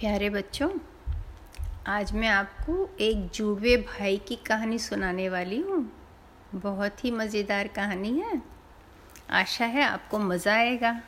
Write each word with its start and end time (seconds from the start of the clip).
प्यारे 0.00 0.30
बच्चों, 0.30 0.68
आज 1.86 2.12
मैं 2.12 2.28
आपको 2.28 2.96
एक 3.00 3.30
जुड़वे 3.30 3.76
भाई 3.76 4.16
की 4.16 4.36
कहानी 4.36 4.78
सुनाने 4.78 5.28
वाली 5.28 5.60
हूँ। 5.60 5.92
बहुत 6.54 7.04
ही 7.04 7.10
मज़ेदार 7.10 7.68
कहानी 7.68 8.20
है। 8.20 8.42
आशा 9.30 9.64
है 9.64 9.82
आपको 9.82 10.18
मज़ा 10.18 10.54
आएगा। 10.54 11.02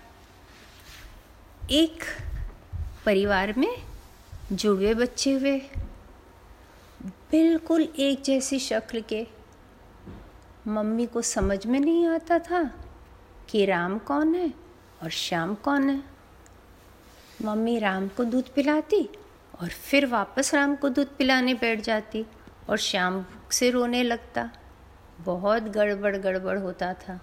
एक 1.70 2.04
परिवार 3.06 3.54
में 3.58 3.82
जुड़वे 4.52 4.94
बच्चे 4.94 5.32
हुए। 5.32 5.58
बिल्कुल 7.02 7.88
एक 7.98 8.22
जैसी 8.22 8.58
शक्ल 8.58 9.00
के। 9.00 9.26
मम्मी 10.68 11.06
को 11.06 11.22
समझ 11.22 11.66
में 11.66 11.80
नहीं 11.80 12.06
आता 12.06 12.38
था 12.38 12.70
कि 13.48 13.66
राम 13.66 13.98
कौन 13.98 14.34
है 14.34 14.54
और 15.02 15.10
श्याम 15.10 15.54
कौन 15.54 15.90
है। 15.90 16.09
मम्मी 17.42 17.78
राम 17.78 18.08
को 18.08 18.24
दूध 18.24 18.48
पिलाती 18.54 19.08
और 19.60 19.68
फिर 19.68 20.06
वापस 20.06 20.54
राम 20.54 20.74
को 20.76 20.88
दूध 20.88 21.16
पिलाने 21.16 21.54
बैठ 21.54 21.80
जाती 21.80 22.24
और 22.68 22.76
शाम 22.76 23.24
से 23.50 23.70
रोने 23.70 24.02
लगता। 24.02 24.50
बहुत 25.20 25.62
गड़बड़ 25.62 26.16
गड़बड़ 26.16 26.58
होता 26.58 26.92
था। 26.94 27.18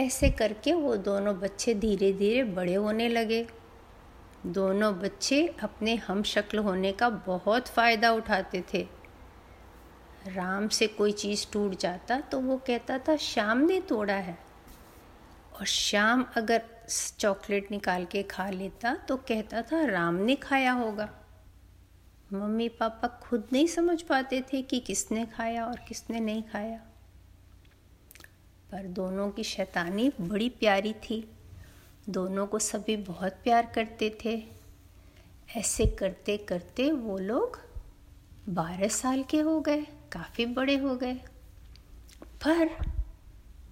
ऐसे 0.00 0.30
करके 0.30 0.72
वो 0.72 0.96
दोनों 0.96 1.38
बच्चे 1.40 1.74
धीरे 1.74 2.12
धीरे 2.12 2.44
बड़े 2.44 2.74
होने 2.74 3.08
लगे। 3.08 3.46
दोनों 4.46 4.94
बच्चे 4.98 5.46
अपने 5.62 5.94
हम 5.96 6.22
शक्ल 6.22 6.58
होने 6.58 6.92
का 6.92 7.08
बहुत 7.08 7.68
फ़ायदा 7.68 8.12
उठाते 8.12 8.64
थे। 8.74 8.86
राम 10.26 10.68
से 10.68 10.86
कोई 10.86 11.12
चीज़ 11.12 11.46
टूट 11.52 11.78
जाता 11.78 12.20
तो 12.20 12.40
वो 12.40 12.56
कहता 12.66 12.98
था 12.98 13.16
शाम 13.16 13.58
ने 13.58 13.80
तोड़ा 13.80 14.14
है। 14.14 14.38
और 15.60 15.66
शाम 15.66 16.24
अगर 16.36 16.62
चॉकलेट 17.18 17.70
निकाल 17.70 18.04
के 18.04 18.22
खा 18.22 18.50
लेता 18.50 18.94
तो 18.94 19.16
कहता 19.16 19.62
था, 19.62 19.84
राम 19.84 20.14
ने 20.14 20.36
खाया 20.36 20.72
होगा। 20.72 21.10
मम्मी 22.32 22.68
पापा 22.68 23.08
खुद 23.08 23.48
नहीं 23.52 23.66
समझ 23.66 24.02
पाते 24.02 24.44
थे 24.52 24.62
कि 24.62 24.80
किसने 24.80 25.26
खाया 25.26 25.66
और 25.66 25.80
किसने 25.88 26.20
नहीं 26.20 26.42
खाया। 26.42 26.80
पर 28.72 28.86
दोनों 28.86 29.30
की 29.30 29.44
शैतानी 29.44 30.12
बड़ी 30.20 30.48
प्यारी 30.48 30.92
थी। 30.92 31.30
दोनों 32.08 32.46
को 32.46 32.58
सभी 32.58 32.96
बहुत 32.96 33.32
प्यार 33.32 33.72
करते 33.74 34.18
थे। 34.24 34.46
ऐसे 35.56 35.86
करते 35.86 36.36
करते 36.36 36.92
वो 36.92 37.18
लोग 37.18 37.60
बारह 38.48 38.88
साल 38.88 39.22
के 39.22 39.40
हो 39.40 39.60
गए, 39.60 39.82
काफ़ी 40.12 40.46
बड़े 40.46 40.76
हो 40.76 40.96
गए। 40.96 41.14
पर 42.46 42.97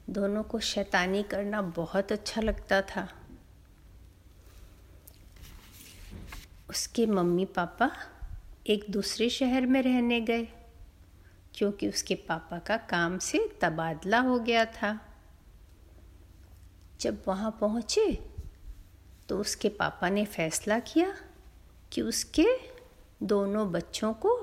दोनों 0.08 0.42
को 0.42 0.58
शैतानी 0.60 1.22
करना 1.22 1.62
बहुत 1.62 2.12
अच्छा 2.12 2.40
लगता 2.40 2.80
था। 2.82 3.08
उसके 6.70 7.06
मम्मी 7.06 7.44
पापा 7.44 7.90
एक 8.66 8.84
दूसरे 8.90 9.28
शहर 9.30 9.66
में 9.66 9.82
रहने 9.82 10.20
गए, 10.20 10.48
क्योंकि 11.54 11.88
उसके 11.88 12.14
पापा 12.28 12.58
का 12.58 12.76
काम 12.76 13.18
से 13.18 13.46
तबादला 13.62 14.20
हो 14.20 14.38
गया 14.38 14.64
था। 14.64 14.98
जब 17.00 17.22
वहाँ 17.28 17.56
पहुँचे 17.60 18.10
तो 19.28 19.38
उसके 19.38 19.68
पापा 19.68 20.08
ने 20.08 20.24
फैसला 20.24 20.78
किया 20.78 21.14
कि 21.92 22.02
उसके 22.02 22.46
दोनों 23.22 23.70
बच्चों 23.72 24.12
को 24.14 24.34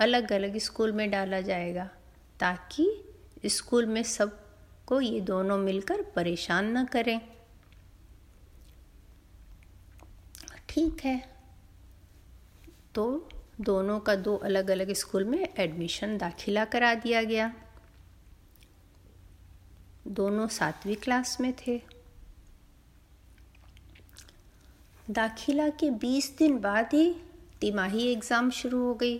अलग 0.00 0.32
अलग 0.32 0.58
स्कूल 0.58 0.92
में 0.92 1.10
डाला 1.10 1.40
जाएगा, 1.40 1.88
ताकि 2.40 2.90
स्कूल 3.46 3.86
में 3.86 4.02
सब 4.02 4.38
को 4.88 5.00
ये 5.00 5.20
दोनों 5.22 5.58
मिलकर 5.58 6.02
परेशान 6.16 6.76
न 6.76 6.84
करें। 6.86 7.20
ठीक 10.68 11.04
है। 11.04 11.18
तो 12.94 13.28
दोनों 13.60 13.98
का 14.00 14.14
दो 14.16 14.36
अलग 14.38 14.70
अलग 14.70 14.92
स्कूल 14.94 15.24
में 15.24 15.38
एडमिशन 15.38 16.16
दाखिला 16.18 16.64
करा 16.64 16.94
दिया 16.96 17.22
गया। 17.24 17.52
दोनों 20.08 20.46
सातवीं 20.48 20.96
क्लास 20.96 21.36
में 21.40 21.52
थे। 21.56 21.80
दाखिला 25.10 25.68
के 25.70 25.90
बीस 25.98 26.36
दिन 26.38 26.58
बाद 26.60 26.94
ही 26.94 27.10
तिमाही 27.60 28.06
एग्ज़ाम 28.06 28.50
शुरू 28.50 28.82
हो 28.84 28.94
गई, 28.94 29.18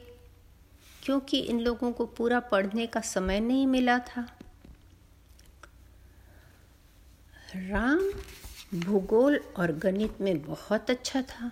क्योंकि 1.03 1.39
इन 1.41 1.61
लोगों 1.61 1.93
को 1.93 2.07
पूरा 2.09 2.41
पढ़ने 2.47 2.87
का 2.87 3.01
समय 3.07 3.41
नहीं 3.41 3.67
मिला 3.67 3.99
था। 4.07 4.27
राम 7.61 8.01
भूगोल 8.75 9.39
और 9.57 9.73
गणित 9.75 10.21
में 10.21 10.41
बहुत 10.43 10.91
अच्छा 10.91 11.23
था 11.23 11.51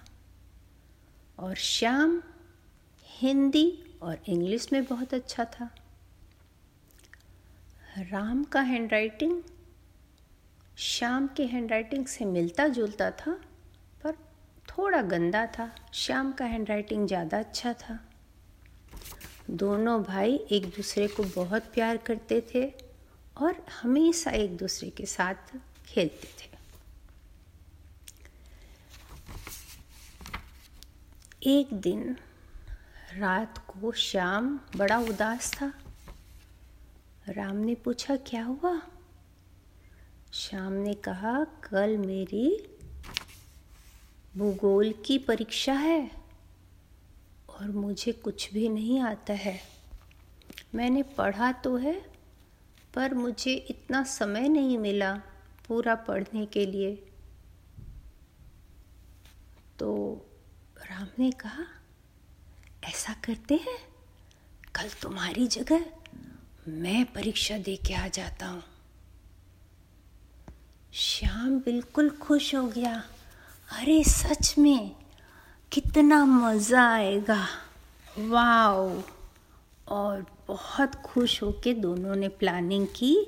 और 1.38 1.54
श्याम 1.54 2.20
हिंदी 3.06 3.66
और 4.02 4.18
इंग्लिश 4.28 4.68
में 4.72 4.84
बहुत 4.84 5.14
अच्छा 5.14 5.44
था। 5.44 5.70
राम 8.00 8.44
का 8.44 8.60
हैंडराइटिंग, 8.60 9.42
श्याम 10.78 11.26
के 11.26 11.44
हैंडराइटिंग 11.44 12.06
से 12.06 12.24
मिलता 12.24 12.68
जुलता 12.68 13.10
था, 13.10 13.32
पर 14.04 14.14
थोड़ा 14.68 15.02
गंदा 15.02 15.46
था। 15.48 15.70
श्याम 15.94 16.32
का 16.32 16.44
हैंडराइटिंग 16.44 17.06
ज़्यादा 17.06 17.38
अच्छा 17.38 17.72
था। 17.72 17.98
दोनों 19.50 20.02
भाई 20.02 20.40
एक 20.52 20.66
दूसरे 20.66 21.06
को 21.08 21.22
बहुत 21.36 21.72
प्यार 21.74 21.96
करते 21.96 22.40
थे 22.54 22.66
और 23.36 23.64
हमेशा 23.82 24.30
एक 24.30 24.56
दूसरे 24.56 24.90
के 24.90 25.06
साथ 25.06 25.56
खेलते 25.96 26.28
थे। 26.38 26.56
एक 31.58 31.72
दिन 31.72 32.16
रात 33.16 33.58
को 33.58 33.92
श्याम 33.92 34.60
बड़ा 34.76 34.98
उदास 34.98 35.52
था। 35.54 35.72
राम 37.28 37.56
ने 37.56 37.74
पूछा, 37.74 38.16
क्या 38.16 38.44
हुआ? 38.44 38.82
श्याम 40.32 40.72
ने 40.72 40.94
कहा, 40.94 41.44
कल 41.44 41.96
मेरी 41.98 42.68
भूगोल 44.36 44.94
की 45.06 45.18
परीक्षा 45.18 45.72
है 45.72 46.10
और 47.48 47.70
मुझे 47.70 48.12
कुछ 48.12 48.52
भी 48.52 48.68
नहीं 48.68 49.00
आता 49.00 49.32
है। 49.32 49.60
मैंने 50.74 51.02
पढ़ा 51.02 51.52
तो 51.52 51.76
है, 51.76 52.10
पर 52.94 53.14
मुझे 53.14 53.54
इतना 53.54 54.02
समय 54.02 54.48
नहीं 54.48 54.78
मिला। 54.78 55.22
पूरा 55.68 55.94
पढ़ने 55.94 56.46
के 56.46 56.66
लिए। 56.66 57.12
तो 59.78 60.20
राम 60.90 61.08
ने 61.18 61.30
कहा, 61.30 61.64
ऐसा 62.84 63.12
करते 63.12 63.54
हैं? 63.54 63.78
कल 64.74 64.88
तुम्हारी 65.02 65.46
जगह 65.46 65.86
मैं 66.68 67.12
परीक्षा 67.12 67.58
दे 67.58 67.76
के 67.76 67.94
आ 67.94 68.08
जाता 68.08 68.46
हूँ। 68.46 68.62
श्याम 70.92 71.58
बिल्कुल 71.60 72.10
खुश 72.10 72.54
हो 72.54 72.66
गया। 72.66 73.04
अरे, 73.70 74.04
सच 74.04 74.54
में 74.58 74.96
कितना 75.72 76.24
मज़ा 76.24 76.94
आएगा। 76.94 77.48
वाओ! 78.18 79.02
और 79.88 80.26
बहुत 80.48 80.94
खुश 80.94 81.42
होके 81.42 81.74
दोनों 81.74 82.16
ने 82.16 82.28
प्लानिंग 82.28 82.86
की। 82.86 83.26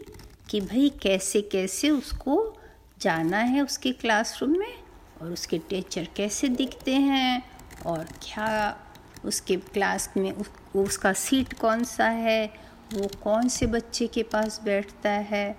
कि 0.48 0.60
भाई 0.60 0.88
कैसे 1.02 1.42
कैसे 1.42 1.90
उसको 1.90 2.56
जाना 3.00 3.38
है 3.38 3.62
उसके 3.62 3.92
क्लासरूम 3.92 4.58
में 4.58 4.74
और 5.22 5.32
उसके 5.32 5.58
टीचर 5.58 6.08
कैसे 6.16 6.48
दिखते 6.48 6.94
हैं 6.94 7.50
और 7.86 8.04
क्या 8.04 8.78
उसके 9.24 9.56
क्लास 9.56 10.12
में 10.16 10.32
उस, 10.32 10.50
उसका 10.76 11.12
सीट 11.12 11.52
कौन 11.52 11.84
सा 11.84 12.08
है 12.08 12.68
वो 12.94 13.08
कौन 13.24 13.48
से 13.48 13.66
बच्चे 13.66 14.06
के 14.06 14.22
पास 14.22 14.60
बैठता 14.64 15.10
है 15.10 15.58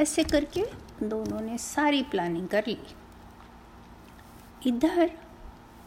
ऐसे 0.00 0.24
करके 0.24 0.64
दोनों 1.02 1.40
ने 1.40 1.58
सारी 1.58 2.02
प्लानिंग 2.02 2.48
कर 2.48 2.64
ली। 2.68 2.78
इधर 4.66 5.10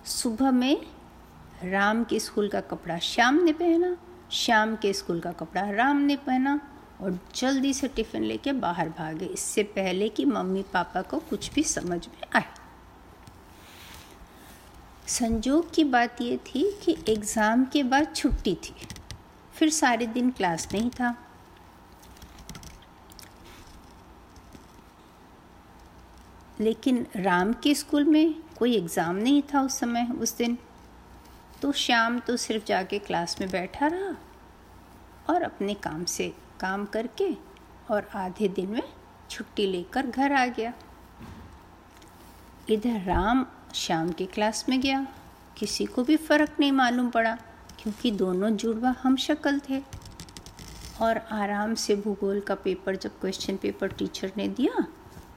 सुबह 0.05 0.51
में 0.51 0.81
राम 1.63 2.03
के 2.03 2.19
स्कूल 2.19 2.49
का 2.49 2.61
कपड़ा 2.61 2.99
श्याम 2.99 3.43
ने 3.43 3.53
पहना 3.53 3.97
श्याम 4.31 4.75
के 4.75 4.93
स्कूल 4.93 5.19
का 5.19 5.31
कपड़ा 5.31 5.69
राम 5.69 5.97
ने 5.97 6.15
पहना 6.15 6.59
और 7.03 7.17
जल्दी 7.35 7.73
से 7.73 7.87
टिफ़िन 7.87 8.23
लेके 8.23 8.51
बाहर 8.53 8.89
भागे 8.89 9.25
इससे 9.25 9.63
पहले 9.75 10.09
कि 10.09 10.25
मम्मी 10.25 10.61
पापा 10.73 11.01
को 11.01 11.17
कुछ 11.19 11.51
भी 11.53 11.63
समझ 11.63 12.07
में 12.07 12.27
आए। 12.35 12.45
संजोग 15.07 15.73
की 15.73 15.83
बात 15.83 16.21
ये 16.21 16.37
थी 16.45 16.63
कि 16.83 16.95
एग्ज़ाम 17.09 17.65
के 17.65 17.83
बाद 17.83 18.13
छुट्टी 18.15 18.53
थी। 18.63 18.75
फिर 19.53 19.69
सारे 19.69 20.05
दिन 20.07 20.31
क्लास 20.31 20.67
नहीं 20.73 20.89
था। 20.89 21.15
लेकिन 26.59 27.05
राम 27.15 27.53
के 27.53 27.73
स्कूल 27.75 28.03
में 28.03 28.35
कोई 28.57 28.75
एग्ज़ाम 28.77 29.15
नहीं 29.15 29.41
था 29.53 29.61
उस 29.61 29.79
समय, 29.79 30.07
उस 30.11 30.37
दिन। 30.37 30.57
तो 31.61 31.71
शाम 31.71 32.19
तो 32.19 32.37
सिर्फ़ 32.37 32.65
जाके 32.65 32.99
क्लास 32.99 33.35
में 33.41 33.49
बैठा 33.49 33.87
रहा 33.87 34.15
और 35.29 35.43
अपने 35.43 35.73
काम 35.73 36.03
से 36.05 36.33
काम 36.63 36.85
करके 36.85 37.29
और 37.91 38.07
आधे 38.15 38.47
दिन 38.47 38.69
में 38.69 38.83
छुट्टी 39.29 39.65
लेकर 39.67 40.07
घर 40.07 40.33
आ 40.33 40.45
गया। 40.47 40.73
इधर 42.69 43.01
राम 43.01 43.45
शाम 43.75 44.11
के 44.11 44.25
क्लास 44.25 44.65
में 44.69 44.79
गया। 44.81 45.05
किसी 45.57 45.85
को 45.85 46.03
भी 46.03 46.15
फ़र्क 46.17 46.59
नहीं 46.59 46.71
मालूम 46.71 47.09
पड़ा, 47.09 47.35
क्योंकि 47.79 48.11
दोनों 48.11 48.49
जुड़वा 48.51 48.95
हम 49.01 49.15
शक्ल 49.17 49.59
थे। 49.59 49.81
और 51.01 51.17
आराम 51.31 51.73
से 51.75 51.95
भूगोल 51.95 52.39
का 52.39 52.55
पेपर 52.55 52.95
जब 52.95 53.19
क्वेश्चन 53.19 53.57
पेपर 53.57 53.91
टीचर 53.91 54.31
ने 54.37 54.47
दिया 54.49 54.85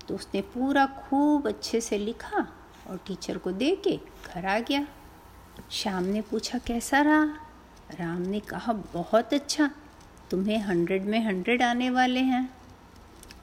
तो 0.08 0.14
उसने 0.14 0.40
पूरा 0.54 0.84
खूब 0.86 1.46
अच्छे 1.48 1.80
से 1.80 1.98
लिखा 1.98 2.46
और 2.88 3.00
टीचर 3.06 3.38
को 3.38 3.52
दे 3.52 3.74
के 3.84 3.96
घर 4.26 4.46
आ 4.46 4.58
गया। 4.58 4.86
शाम 5.70 6.04
ने 6.04 6.20
पूछा, 6.20 6.58
कैसा 6.58 7.00
रहा? 7.00 7.24
राम 7.98 8.20
ने 8.22 8.40
कहा, 8.40 8.72
बहुत 8.72 9.34
अच्छा। 9.34 9.70
तुम्हें 10.30 10.58
हंड्रेड 10.58 11.04
में 11.04 11.20
हंड्रेड 11.20 11.62
आने 11.62 11.90
वाले 11.90 12.20
हैं। 12.20 12.56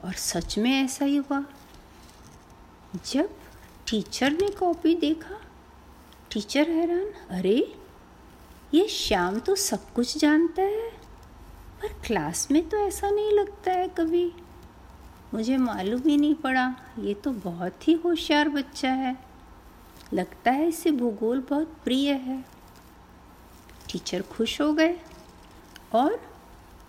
और 0.04 0.12
सच 0.12 0.58
में 0.58 0.84
ऐसा 0.84 1.04
ही 1.04 1.16
हुआ। 1.16 1.44
जब 3.12 3.30
टीचर 3.90 4.30
ने 4.32 4.48
कॉपी 4.48 4.94
देखा, 4.94 5.40
टीचर 6.32 6.70
हैरान, 6.70 7.06
अरे, 7.30 7.74
ये 8.74 8.88
श्याम 8.88 9.38
तो 9.38 9.54
सब 9.54 9.92
कुछ 9.92 10.18
जानता 10.18 10.62
है, 10.62 10.90
पर 11.82 11.88
क्लास 12.06 12.50
में 12.50 12.68
तो 12.68 12.76
ऐसा 12.76 13.10
नहीं 13.10 13.32
लगता 13.32 13.72
है 13.72 13.88
कभी। 13.88 14.32
मुझे 15.34 15.56
मालूम 15.56 16.02
ही 16.06 16.16
नहीं 16.16 16.34
पड़ा, 16.34 16.74
ये 16.98 17.14
तो 17.14 17.30
बहुत 17.32 17.88
ही 17.88 17.94
होशियार 17.94 18.48
बच्चा 18.48 18.90
है। 18.90 19.16
लगता 20.14 20.50
है 20.50 20.68
इसे 20.68 20.90
भूगोल 20.90 21.40
बहुत 21.40 21.76
प्रिय 21.84 22.12
है। 22.12 22.44
टीचर 23.92 24.22
खुश 24.22 24.60
हो 24.60 24.72
गए 24.72 25.00
और 25.92 26.33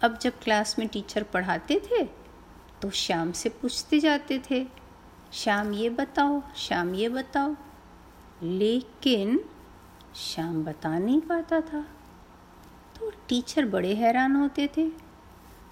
अब 0.01 0.18
जब 0.18 0.39
क्लास 0.44 0.75
में 0.80 0.88
टीचर 0.88 1.24
पढ़ाते 1.24 1.80
थे 1.86 2.03
तो 2.81 2.89
शाम 2.95 3.31
से 3.31 3.50
पूछते 3.51 4.00
जाते 4.00 4.42
थे 4.50 4.65
शाम 5.33 5.74
ये 5.74 5.89
बताओ 5.92 6.42
शाम 6.57 6.94
ये 6.95 7.09
बताओ। 7.09 7.56
लेकिन 8.44 9.39
शाम 10.15 10.63
बता 10.63 10.97
नहीं 11.00 11.19
पाता 11.21 11.59
था। 11.62 11.81
तो 12.95 13.12
टीचर 13.30 13.65
बड़े 13.65 13.94
हैरान 13.95 14.36
होते 14.36 14.68
थे। 14.77 14.86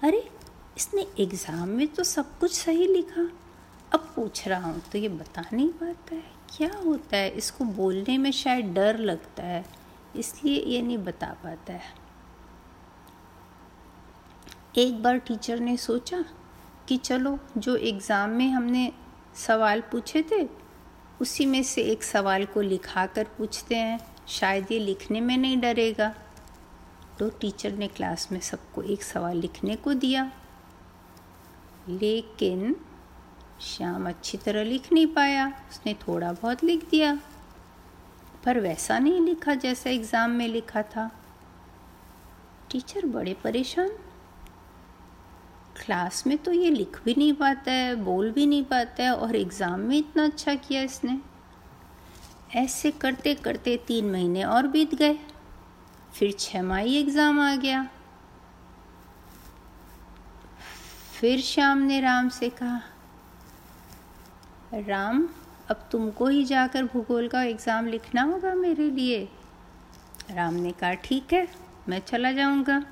अरे, 0.02 0.28
इसने 0.76 1.06
एग्ज़ाम 1.20 1.68
में 1.68 1.86
तो 1.88 2.04
सब 2.04 2.38
कुछ 2.38 2.52
सही 2.52 2.86
लिखा। 2.86 3.28
अब 3.92 4.12
पूछ 4.16 4.46
रहा 4.48 4.70
हूँ 4.70 4.82
तो 4.92 4.98
ये 4.98 5.08
बता 5.10 5.44
नहीं 5.52 5.68
पाता 5.72 6.14
है। 6.14 6.32
क्या 6.56 6.70
होता 6.76 7.16
है? 7.16 7.28
इसको 7.30 7.64
बोलने 7.64 8.16
में 8.18 8.30
शायद 8.32 8.72
डर 8.74 8.98
लगता 9.00 9.42
है, 9.42 9.64
इसलिए 10.16 10.62
ये 10.64 10.82
नहीं 10.82 10.98
बता 11.00 11.26
पाता 11.44 11.72
है। 11.72 11.92
एक 14.78 15.02
बार 15.02 15.18
टीचर 15.18 15.60
ने 15.60 15.76
सोचा 15.76 16.24
कि 16.88 16.96
चलो, 16.96 17.38
जो 17.58 17.76
एग्ज़ाम 17.76 18.30
में 18.30 18.50
हमने 18.50 18.92
सवाल 19.34 19.80
पूछे 19.80 20.22
थे, 20.22 20.48
उसी 21.20 21.46
में 21.46 21.62
से 21.62 21.82
एक 21.82 22.02
सवाल 22.02 22.44
को 22.44 22.60
लिखा 22.60 23.06
कर 23.06 23.24
पूछते 23.24 23.74
हैं। 23.74 24.00
शायद 24.28 24.66
ये 24.72 24.78
लिखने 24.78 25.20
में 25.20 25.36
नहीं 25.36 25.60
डरेगा। 25.60 26.14
तो 27.18 27.30
टीचर 27.30 27.72
ने 27.72 27.86
क्लास 27.86 28.32
में 28.32 28.40
सबको 28.40 28.82
एक 28.82 29.02
सवाल 29.02 29.36
लिखने 29.36 29.76
को 29.76 29.94
दिया। 29.94 30.32
लेकिन 31.88 32.76
श्याम 33.60 34.08
अच्छी 34.08 34.38
तरह 34.38 34.64
लिख 34.64 34.92
नहीं 34.92 35.06
पाया। 35.06 35.48
उसने 35.70 35.94
थोड़ा 35.94 36.32
बहुत 36.32 36.64
लिख 36.64 36.90
दिया। 36.90 37.20
पर 38.44 38.60
वैसा 38.60 38.98
नहीं 38.98 39.20
लिखा 39.20 39.54
जैसा 39.54 39.90
एग्ज़ाम 39.90 40.30
में 40.30 40.48
लिखा 40.48 40.82
था। 40.82 41.10
टीचर 42.70 43.06
बड़े 43.06 43.34
परेशान 43.34 43.88
क्लास 45.76 46.26
में 46.26 46.36
तो 46.38 46.52
ये 46.52 46.70
लिख 46.70 47.00
भी 47.04 47.14
नहीं 47.14 47.32
पाता 47.32 47.72
है, 47.72 47.94
बोल 47.96 48.30
भी 48.30 48.46
नहीं 48.46 48.64
पाता 48.64 49.02
है 49.02 49.14
और 49.14 49.36
एग्ज़ाम 49.36 49.80
में 49.80 49.96
इतना 49.96 50.24
अच्छा 50.24 50.54
किया 50.56 50.82
इसने। 50.82 51.18
ऐसे 52.56 52.90
करते 52.92 53.34
करते 53.34 53.76
तीन 53.86 54.10
महीने 54.10 54.44
और 54.44 54.66
बीत 54.66 54.94
गए। 54.94 55.18
फिर 56.12 56.32
छमाही 56.38 56.96
एग्ज़ाम 56.96 57.40
आ 57.40 57.54
गया। 57.56 57.86
फिर 61.14 61.40
शाम 61.40 61.78
ने 61.78 62.00
राम 62.00 62.28
से 62.28 62.48
कहा, 62.52 62.80
राम, 64.78 65.28
अब 65.70 65.88
तुमको 65.92 66.26
ही 66.28 66.44
जाकर 66.44 66.84
भूगोल 66.84 67.28
का 67.28 67.42
एग्ज़ाम 67.42 67.86
लिखना 67.86 68.22
होगा 68.22 68.54
मेरे 68.54 68.90
लिए। 68.90 69.28
राम 70.30 70.54
ने 70.54 70.72
कहा, 70.72 70.92
ठीक 70.94 71.32
है, 71.32 71.46
मैं 71.88 72.00
चला 72.00 72.32
जाऊँगा। 72.32 72.82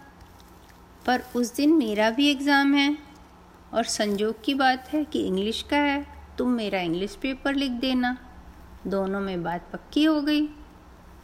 पर 1.07 1.23
उस 1.37 1.55
दिन 1.57 1.73
मेरा 1.73 2.11
भी 2.11 2.31
एग्ज़ाम 2.31 2.75
है 2.75 2.97
और 3.75 3.85
संजोग 3.85 4.43
की 4.45 4.55
बात 4.55 4.89
है 4.93 5.05
कि 5.05 5.27
इंग्लिश 5.27 5.63
का 5.63 5.77
है, 5.77 6.07
तुम 6.39 6.51
मेरा 6.51 6.81
इंग्लिश 6.81 7.15
पेपर 7.17 7.55
लिख 7.55 7.71
देना। 7.81 8.17
दोनों 8.87 9.21
में 9.21 9.43
बात 9.43 9.69
पक्की 9.73 10.05
हो 10.05 10.21
गई। 10.21 10.47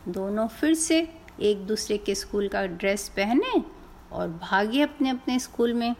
दोनों 0.08 0.46
फिर 0.48 0.74
से 0.74 0.98
एक 1.40 1.66
दूसरे 1.66 1.98
के 1.98 2.14
स्कूल 2.14 2.48
का 2.48 2.64
ड्रेस 2.66 3.08
पहने 3.08 3.62
और 4.12 4.28
भागे 4.42 4.82
अपने 4.82 5.10
अपने 5.10 5.38
स्कूल 5.38 5.74
में। 5.74 5.94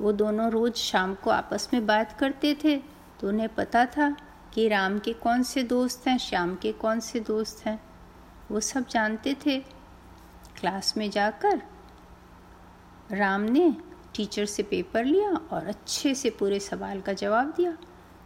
वो 0.00 0.12
दोनों 0.12 0.50
रोज़ 0.50 0.74
शाम 0.74 1.14
को 1.14 1.30
आपस 1.30 1.68
में 1.72 1.86
बात 1.86 2.12
करते 2.20 2.56
थे 2.64 2.76
तो 3.20 3.28
उन्हें 3.28 3.48
पता 3.54 3.84
था 3.86 4.10
कि 4.54 4.66
राम 4.68 4.98
के 4.98 5.12
कौन 5.14 5.42
से 5.42 5.62
दोस्त 5.62 6.06
हैं, 6.08 6.18
श्याम 6.18 6.54
के 6.56 6.72
कौन 6.72 7.00
से 7.00 7.20
दोस्त 7.20 7.66
हैं। 7.66 7.80
वो 8.50 8.60
सब 8.60 8.88
जानते 8.88 9.36
थे। 9.46 9.58
क्लास 10.60 10.94
में 10.96 11.10
जाकर 11.10 11.62
राम 13.12 13.40
ने 13.40 13.76
टीचर 14.16 14.46
से 14.46 14.62
पेपर 14.62 15.04
लिया 15.04 15.30
और 15.30 15.66
अच्छे 15.66 16.14
से 16.14 16.30
पूरे 16.30 16.60
सवाल 16.60 17.00
का 17.00 17.12
जवाब 17.12 17.54
दिया। 17.56 17.76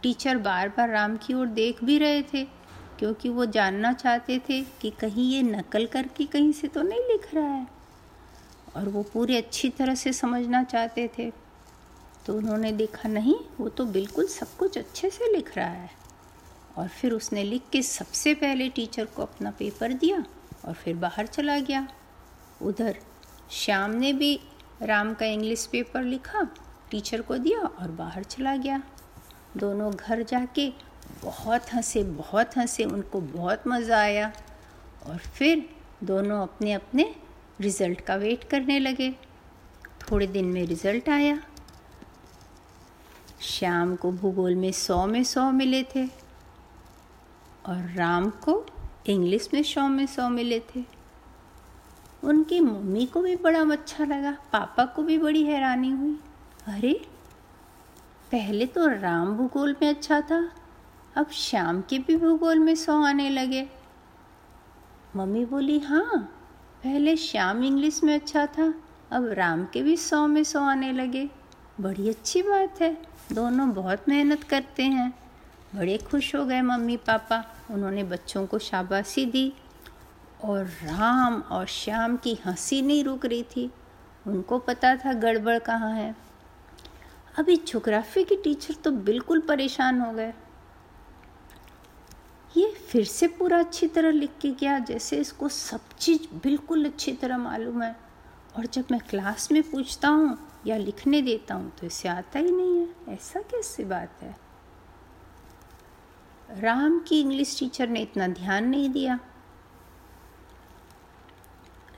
टीचर 0.01 0.37
बार 0.37 0.69
बार 0.69 0.89
राम 0.89 1.17
की 1.17 1.33
ओर 1.33 1.47
देख 1.47 1.83
भी 1.83 1.97
रहे 1.97 2.23
थे, 2.23 2.43
क्योंकि 2.99 3.29
वो 3.29 3.45
जानना 3.45 3.93
चाहते 3.93 4.39
थे 4.39 4.61
कि 4.61 4.89
कहीं 4.89 5.31
ये 5.31 5.41
नकल 5.41 5.85
करके 5.85 6.25
कहीं 6.25 6.51
से 6.51 6.67
तो 6.67 6.81
नहीं 6.81 6.99
लिख 6.99 7.35
रहा 7.35 7.47
है। 7.47 7.67
और 8.75 8.89
वो 8.89 9.03
पूरे 9.03 9.37
अच्छी 9.37 9.69
तरह 9.69 9.95
से 9.95 10.13
समझना 10.13 10.63
चाहते 10.63 11.09
थे। 11.17 11.31
तो 12.25 12.37
उन्होंने 12.37 12.71
देखा, 12.71 13.09
नहीं, 13.09 13.35
वो 13.59 13.69
तो 13.69 13.85
बिल्कुल 13.85 14.27
सब 14.27 14.57
कुछ 14.57 14.77
अच्छे 14.77 15.09
से 15.09 15.31
लिख 15.35 15.57
रहा 15.57 15.67
है। 15.67 15.91
और 16.77 16.87
फिर 16.87 17.11
उसने 17.11 17.43
लिख 17.43 17.61
के 17.71 17.81
सबसे 17.81 18.33
पहले 18.33 18.69
टीचर 18.69 19.05
को 19.05 19.21
अपना 19.21 19.51
पेपर 19.51 19.93
दिया 19.93 20.23
और 20.65 20.73
फिर 20.73 20.95
बाहर 20.95 21.27
चला 21.27 21.59
गया। 21.59 21.87
उधर 22.61 22.97
श्याम 23.51 23.91
ने 23.91 24.13
भी 24.13 24.39
राम 24.83 25.13
का 25.13 25.25
इंग्लिश 25.25 25.65
पेपर 25.71 26.03
लिखा 26.03 26.41
टीचर 26.91 27.21
को 27.21 27.37
दिया 27.37 27.59
और 27.59 27.91
बाहर 27.91 28.23
चला 28.23 28.55
गया। 28.55 28.81
दोनों 29.57 29.91
घर 29.91 30.23
जाके 30.23 30.67
बहुत 31.23 31.73
हंसे 31.73 32.03
बहुत 32.03 32.57
हंसे, 32.57 32.83
उनको 32.85 33.21
बहुत 33.21 33.67
मज़ा 33.67 33.97
आया। 33.97 34.31
और 35.05 35.17
फिर 35.17 35.69
दोनों 36.03 36.41
अपने 36.41 36.73
अपने 36.73 37.15
रिज़ल्ट 37.61 38.01
का 38.01 38.15
वेट 38.15 38.43
करने 38.43 38.79
लगे। 38.79 39.11
थोड़े 40.01 40.27
दिन 40.27 40.45
में 40.45 40.65
रिज़ल्ट 40.65 41.09
आया। 41.09 41.39
श्याम 43.41 43.95
को 43.95 44.11
भूगोल 44.11 44.55
में 44.55 44.71
सौ 44.71 45.05
में 45.05 45.23
सौ 45.23 45.51
मिले 45.51 45.83
थे 45.83 46.05
और 47.65 47.93
राम 47.95 48.29
को 48.29 48.65
इंग्लिश 49.07 49.49
में 49.53 49.63
सौ 49.63 49.87
में 49.87 50.05
सौ 50.05 50.29
मिले 50.29 50.59
थे। 50.59 50.83
उनकी 52.23 52.59
मम्मी 52.59 53.05
को 53.05 53.21
भी 53.21 53.35
बड़ा 53.35 53.61
अच्छा 53.71 54.05
लगा, 54.05 54.31
पापा 54.53 54.85
को 54.85 55.03
भी 55.03 55.17
बड़ी 55.17 55.43
हैरानी 55.43 55.89
हुई। 55.91 56.17
अरे, 56.67 56.93
पहले 58.31 58.65
तो 58.65 58.87
राम 58.91 59.35
भूगोल 59.37 59.75
में 59.81 59.87
अच्छा 59.89 60.19
था, 60.21 60.49
अब 61.15 61.29
शाम 61.29 61.81
के 61.81 61.99
भी 61.99 62.15
भूगोल 62.15 62.59
में 62.59 62.75
सौ 62.75 63.01
आने 63.03 63.29
लगे। 63.29 63.67
मम्मी 65.15 65.45
बोली 65.45 65.79
हाँ 65.79 66.17
पहले 66.83 67.15
श्याम 67.17 67.63
इंग्लिश 67.63 68.03
में 68.03 68.13
अच्छा 68.15 68.45
था, 68.47 68.73
अब 69.11 69.27
राम 69.29 69.65
के 69.65 69.81
भी 69.81 69.97
सौ 69.97 70.25
में 70.27 70.43
सौ 70.43 70.61
आने 70.61 70.91
लगे। 70.91 71.29
बड़ी 71.81 72.09
अच्छी 72.09 72.41
बात 72.41 72.81
है, 72.81 72.97
दोनों 73.33 73.71
बहुत 73.71 74.09
मेहनत 74.09 74.43
करते 74.43 74.83
हैं। 74.83 75.13
बड़े 75.75 75.97
खुश 75.97 76.33
हो 76.35 76.45
गए 76.45 76.61
मम्मी 76.61 76.97
पापा, 76.97 77.43
उन्होंने 77.71 78.03
बच्चों 78.03 78.45
को 78.47 78.59
शाबाशी 78.59 79.25
दी 79.25 79.51
और 80.43 80.65
राम 80.65 81.41
और 81.41 81.65
श्याम 81.65 82.17
की 82.17 82.39
हँसी 82.45 82.81
नहीं 82.81 83.03
रुक 83.03 83.25
रही 83.25 83.43
थी। 83.43 83.71
उनको 84.27 84.59
पता 84.59 84.95
था 84.95 85.13
गड़बड़ 85.13 85.59
कहाँ 85.59 85.91
है। 85.91 86.15
अभी 87.39 87.55
जोग्राफी 87.55 88.23
की 88.23 88.35
टीचर 88.35 88.73
तो 88.73 88.91
बिल्कुल 88.91 89.39
परेशान 89.39 90.01
हो 90.01 90.11
गए। 90.13 90.33
ये 92.57 92.71
फिर 92.71 93.05
से 93.05 93.27
पूरा 93.27 93.59
अच्छी 93.59 93.87
तरह 93.87 94.11
लिख 94.11 94.31
के 94.41 94.51
गया, 94.51 94.79
जैसे 94.79 95.17
इसको 95.17 95.49
सब 95.49 95.79
चीज़ 95.99 96.35
बिल्कुल 96.37 96.85
अच्छी 96.85 97.11
तरह 97.11 97.37
मालूम 97.37 97.81
है। 97.81 97.95
और 98.57 98.65
जब 98.65 98.85
मैं 98.91 98.99
क्लास 98.99 99.51
में 99.51 99.63
पूछता 99.63 100.09
हूँ 100.09 100.37
या 100.67 100.77
लिखने 100.77 101.21
देता 101.21 101.55
हूँ 101.55 101.71
तो 101.79 101.87
इसे 101.87 102.09
आता 102.09 102.39
ही 102.39 102.51
नहीं 102.51 102.77
है। 102.79 103.13
ऐसा 103.13 103.41
कैसी 103.41 103.83
बात 103.83 104.19
है? 104.21 104.35
राम 106.59 106.99
की 106.99 107.21
इंग्लिश 107.21 107.59
टीचर 107.59 107.89
ने 107.89 108.01
इतना 108.01 108.27
ध्यान 108.27 108.67
नहीं 108.69 108.89
दिया। 108.89 109.19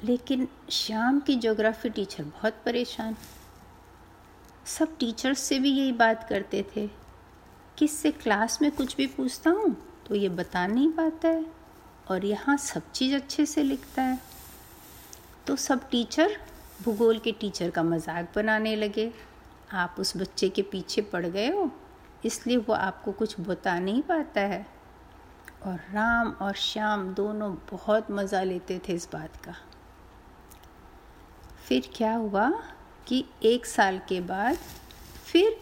लेकिन 0.05 0.47
श्याम 0.71 1.19
की 1.19 1.35
ज्योग्राफी 1.35 1.89
टीचर 1.89 2.23
बहुत 2.23 2.61
परेशान। 2.65 3.15
सब 4.67 4.97
टीचर्स 4.99 5.39
से 5.39 5.59
भी 5.59 5.71
यही 5.71 5.91
बात 5.93 6.27
करते 6.29 6.65
थे 6.75 6.87
कि 7.77 7.85
इससे 7.85 8.11
क्लास 8.13 8.61
में 8.61 8.69
कुछ 8.71 8.95
भी 8.97 9.07
पूछता 9.07 9.49
हूँ 9.49 9.75
तो 10.07 10.15
ये 10.15 10.29
बता 10.31 10.65
नहीं 10.67 10.89
पाता 10.91 11.27
है 11.27 11.45
और 12.09 12.25
यहाँ 12.25 12.57
सब 12.57 12.91
चीज़ 12.91 13.15
अच्छे 13.15 13.45
से 13.45 13.63
लिखता 13.63 14.01
है। 14.01 14.19
तो 15.47 15.55
सब 15.57 15.89
टीचर 15.89 16.37
भूगोल 16.83 17.19
के 17.19 17.31
टीचर 17.31 17.69
का 17.69 17.83
मज़ाक 17.83 18.31
बनाने 18.35 18.75
लगे। 18.75 19.11
आप 19.73 19.95
उस 19.99 20.15
बच्चे 20.17 20.49
के 20.49 20.61
पीछे 20.61 21.01
पड़ 21.03 21.25
गए 21.25 21.49
हो, 21.49 21.69
इसलिए 22.25 22.57
वो 22.57 22.73
आपको 22.73 23.11
कुछ 23.11 23.39
बता 23.39 23.77
नहीं 23.79 24.01
पाता 24.01 24.41
है। 24.43 24.65
और 25.65 25.79
राम 25.93 26.29
और 26.41 26.53
श्याम 26.55 27.13
दोनों 27.13 27.53
बहुत 27.71 28.11
मज़ा 28.11 28.43
लेते 28.43 28.79
थे 28.79 28.93
इस 28.93 29.07
बात 29.13 29.35
का। 29.45 29.55
फिर 31.67 31.89
क्या 31.95 32.13
हुआ 32.15 32.49
कि 33.07 33.25
एक 33.43 33.65
साल 33.65 33.99
के 34.09 34.21
बाद 34.21 34.57
फिर 35.25 35.57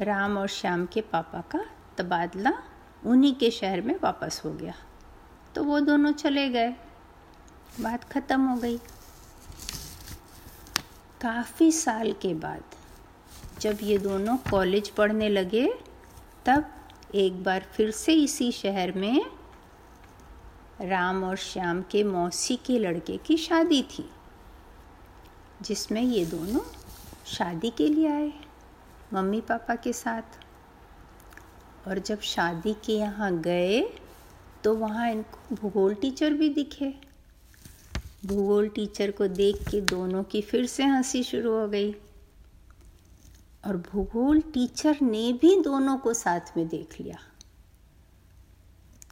राम 0.00 0.38
और 0.38 0.48
श्याम 0.48 0.86
के 0.86 1.00
पापा 1.00 1.40
का 1.40 1.64
तबादला 1.98 2.52
उन्हीं 3.06 3.34
के 3.34 3.50
शहर 3.50 3.80
में 3.80 3.94
वापस 4.02 4.42
हो 4.44 4.52
गया। 4.52 4.74
तो 5.54 5.64
वो 5.64 5.80
दोनों 5.80 6.12
चले 6.12 6.48
गए। 6.48 6.70
बात 7.80 8.04
ख़त्म 8.04 8.40
हो 8.40 8.56
गई। 8.56 8.78
काफ़ी 11.20 11.72
साल 11.72 12.12
के 12.12 12.34
बाद 12.34 12.62
जब 13.60 13.78
ये 13.82 13.98
दोनों 13.98 14.36
कॉलेज 14.36 14.88
पढ़ने 14.88 15.28
लगे, 15.28 15.66
तब 16.46 16.70
एक 17.14 17.42
बार 17.44 17.66
फिर 17.72 17.90
से 17.90 18.14
इसी 18.14 18.52
शहर 18.52 18.92
में 18.92 19.26
राम 20.80 21.24
और 21.24 21.36
श्याम 21.36 21.82
के 21.82 22.04
मौसी 22.04 22.56
के 22.56 22.78
लड़के 22.78 23.16
की 23.16 23.36
शादी 23.36 23.82
थी। 23.82 24.10
जिसमें 25.64 26.02
ये 26.02 26.24
दोनों 26.26 26.60
शादी 27.26 27.70
के 27.70 27.88
लिए 27.88 28.08
आए, 28.08 28.32
मम्मी 29.12 29.40
पापा 29.40 29.74
के 29.74 29.92
साथ। 29.92 30.38
और 31.88 31.98
जब 31.98 32.20
शादी 32.20 32.74
के 32.84 32.92
यहाँ 32.92 33.32
गए 33.40 33.80
तो 34.64 34.74
वहाँ 34.74 35.10
इनको 35.10 35.54
भूगोल 35.54 35.94
टीचर 35.94 36.32
भी 36.32 36.48
दिखे। 36.48 36.94
भूगोल 38.26 38.68
टीचर 38.68 39.10
को 39.10 39.26
देख 39.26 39.68
के 39.70 39.80
दोनों 39.80 40.22
की 40.22 40.40
फिर 40.42 40.66
से 40.66 40.84
हँसी 40.84 41.22
शुरू 41.22 41.52
हो 41.52 41.66
गई। 41.68 41.92
और 43.66 43.76
भूगोल 43.92 44.40
टीचर 44.54 44.96
ने 45.02 45.32
भी 45.32 45.60
दोनों 45.60 45.96
को 45.98 46.14
साथ 46.14 46.56
में 46.56 46.66
देख 46.68 47.00
लिया। 47.00 47.18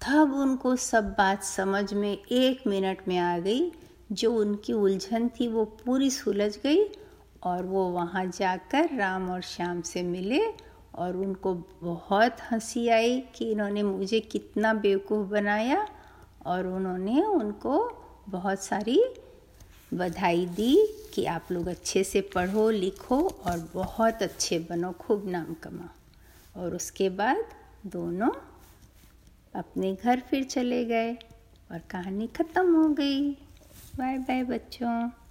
तब 0.02 0.32
उनको 0.34 0.74
सब 0.76 1.10
बात 1.10 1.44
समझ 1.44 1.92
में 1.94 2.12
एक 2.12 2.66
मिनट 2.66 3.08
में 3.08 3.18
आ 3.18 3.38
गई 3.38 3.70
जो 4.12 4.34
उनकी 4.34 4.72
उलझन 4.72 5.28
थी 5.28 5.48
वो 5.48 5.64
पूरी 5.64 6.10
सुलझ 6.10 6.58
गई 6.58 6.84
और 7.42 7.62
वो 7.62 7.88
वहाँ 7.88 8.26
जाकर 8.26 8.96
राम 8.96 9.30
और 9.30 9.40
श्याम 9.40 9.80
से 9.80 10.02
मिले 10.02 10.40
और 10.94 11.16
उनको 11.16 11.54
बहुत 11.82 12.36
हँसी 12.50 12.88
आई 12.88 13.20
कि 13.20 13.52
इन्होंने 13.52 13.82
मुझे 13.82 14.20
कितना 14.20 14.74
बेवकूफ़ 14.74 15.28
बनाया 15.28 15.88
और 16.46 16.66
उन्होंने 16.66 17.24
उनको 17.24 18.02
बहुत 18.28 18.60
सारी 18.60 19.04
बधाई 19.94 20.46
दी 20.46 20.94
कि 21.14 21.24
आप 21.24 21.48
लोग 21.52 21.66
अच्छे 21.66 22.04
से 22.04 22.20
पढ़ो, 22.20 22.70
लिखो 22.70 23.28
और 23.28 23.70
बहुत 23.74 24.22
अच्छे 24.22 24.58
बनो, 24.58 24.92
खूब 24.92 25.28
नाम 25.28 25.54
कमाओ। 25.54 26.62
और 26.62 26.74
उसके 26.74 27.08
बाद 27.08 27.44
दोनों 27.86 28.30
अपने 29.54 29.94
घर 29.94 30.20
फिर 30.20 30.44
चले 30.44 30.84
गए 30.84 31.14
और 31.72 31.78
कहानी 31.90 32.26
ख़त्म 32.26 32.74
हो 32.74 32.88
गई। 32.88 33.38
बाय 33.98 34.18
बाय 34.18 34.42
बच्चों। 34.44 35.21